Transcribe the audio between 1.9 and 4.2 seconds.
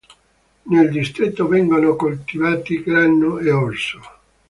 coltivati grano e orzo.